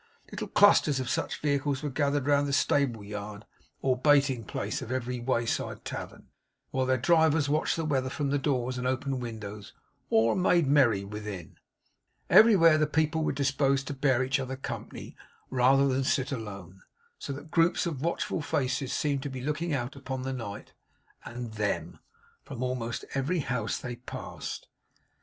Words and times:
Little 0.31 0.47
clusters 0.47 0.99
of 0.99 1.11
such 1.11 1.41
vehicles 1.41 1.83
were 1.83 1.91
gathered 1.91 2.25
round 2.25 2.47
the 2.47 2.53
stable 2.53 3.03
yard 3.03 3.45
or 3.83 3.95
baiting 3.95 4.43
place 4.45 4.81
of 4.81 4.91
every 4.91 5.19
wayside 5.19 5.85
tavern; 5.85 6.29
while 6.71 6.87
their 6.87 6.97
drivers 6.97 7.47
watched 7.47 7.75
the 7.75 7.85
weather 7.85 8.09
from 8.09 8.31
the 8.31 8.39
doors 8.39 8.79
and 8.79 8.87
open 8.87 9.19
windows, 9.19 9.73
or 10.09 10.35
made 10.35 10.65
merry 10.65 11.03
within. 11.03 11.57
Everywhere 12.31 12.79
the 12.79 12.87
people 12.87 13.23
were 13.23 13.31
disposed 13.31 13.85
to 13.89 13.93
bear 13.93 14.23
each 14.23 14.39
other 14.39 14.55
company 14.55 15.15
rather 15.51 15.87
than 15.87 16.03
sit 16.03 16.31
alone; 16.31 16.81
so 17.19 17.31
that 17.33 17.51
groups 17.51 17.85
of 17.85 18.01
watchful 18.01 18.41
faces 18.41 18.91
seemed 18.91 19.21
to 19.21 19.29
be 19.29 19.41
looking 19.41 19.71
out 19.71 19.95
upon 19.95 20.23
the 20.23 20.33
night 20.33 20.73
AND 21.25 21.53
THEM, 21.53 21.99
from 22.43 22.63
almost 22.63 23.05
every 23.13 23.41
house 23.41 23.77
they 23.77 23.97
passed. 23.97 24.67